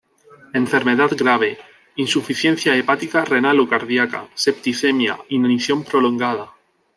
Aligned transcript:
Enfermedad 0.53 1.11
grave: 1.15 1.59
insuficiencia 1.97 2.75
hepática, 2.75 3.23
renal 3.23 3.59
o 3.59 3.69
cardiaca; 3.69 4.27
septicemia, 4.33 5.15
inanición 5.29 5.83
prolongada. 5.83 6.49